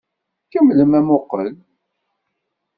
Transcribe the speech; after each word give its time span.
Kemmlem 0.51 0.91
amuqqel! 0.99 1.49